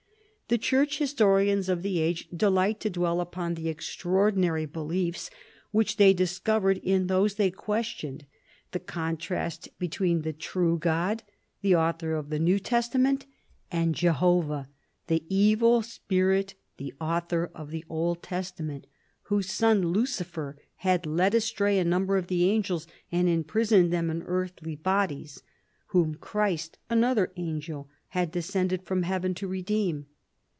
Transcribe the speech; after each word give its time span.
The 0.47 0.57
church 0.57 0.97
historians 0.97 1.69
of 1.69 1.81
the 1.81 1.99
age 1.99 2.27
delight 2.27 2.81
to 2.81 2.89
dwell 2.89 3.21
upon 3.21 3.53
the 3.53 3.69
extraordinary 3.69 4.65
beliefs 4.65 5.29
which 5.71 5.95
they 5.95 6.11
discovered 6.13 6.77
in 6.79 7.07
those 7.07 7.35
they 7.35 7.51
questioned— 7.51 8.25
the 8.73 8.79
contrast 8.81 9.69
between 9.79 10.23
the 10.23 10.33
true 10.33 10.77
God, 10.77 11.23
the 11.61 11.73
author 11.73 12.13
of 12.15 12.29
the 12.29 12.37
New 12.37 12.59
Testament, 12.59 13.25
and 13.71 13.95
Jehovah 13.95 14.67
the 15.07 15.23
evil 15.29 15.81
spirit, 15.83 16.55
the 16.75 16.93
author 16.99 17.49
of 17.55 17.71
the 17.71 17.85
Old 17.89 18.21
Testament, 18.21 18.87
whose 19.21 19.49
son 19.49 19.93
Lucifer 19.93 20.57
had 20.75 21.05
led 21.05 21.33
astray 21.33 21.79
a 21.79 21.85
number 21.85 22.17
of 22.17 22.27
the 22.27 22.49
angels 22.49 22.87
and 23.09 23.29
imprisoned 23.29 23.93
them 23.93 24.09
in 24.09 24.21
earthly 24.23 24.75
bodies, 24.75 25.43
whom 25.87 26.15
Christ, 26.15 26.77
another 26.89 27.31
angel, 27.37 27.87
had 28.09 28.31
descended 28.31 28.83
from 28.83 29.03
heaven 29.03 29.33
to 29.35 29.47
redeem. 29.47 30.07